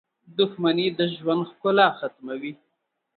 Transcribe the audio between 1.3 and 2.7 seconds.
ښکلا ختموي.